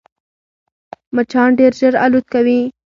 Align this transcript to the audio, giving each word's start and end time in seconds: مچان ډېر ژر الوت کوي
مچان 1.15 1.49
ډېر 1.59 1.71
ژر 1.79 1.93
الوت 2.03 2.25
کوي 2.33 2.59